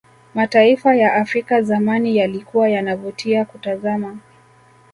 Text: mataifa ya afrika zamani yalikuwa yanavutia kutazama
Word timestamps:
mataifa 0.35 0.95
ya 0.95 1.13
afrika 1.15 1.61
zamani 1.61 2.17
yalikuwa 2.17 2.69
yanavutia 2.69 3.45
kutazama 3.45 4.17